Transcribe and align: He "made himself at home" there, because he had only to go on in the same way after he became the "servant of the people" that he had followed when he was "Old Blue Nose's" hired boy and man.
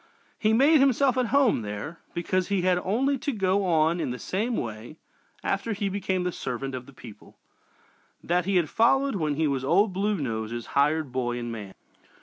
He 0.39 0.51
"made 0.51 0.79
himself 0.79 1.15
at 1.15 1.27
home" 1.27 1.61
there, 1.61 1.99
because 2.15 2.47
he 2.47 2.63
had 2.63 2.79
only 2.83 3.19
to 3.19 3.31
go 3.31 3.63
on 3.65 3.99
in 3.99 4.09
the 4.09 4.17
same 4.17 4.57
way 4.57 4.97
after 5.43 5.73
he 5.73 5.89
became 5.89 6.23
the 6.23 6.31
"servant 6.31 6.73
of 6.73 6.87
the 6.87 6.91
people" 6.91 7.37
that 8.23 8.45
he 8.45 8.55
had 8.55 8.67
followed 8.67 9.13
when 9.15 9.35
he 9.35 9.45
was 9.45 9.63
"Old 9.63 9.93
Blue 9.93 10.15
Nose's" 10.17 10.65
hired 10.73 11.11
boy 11.11 11.37
and 11.37 11.51
man. 11.51 11.75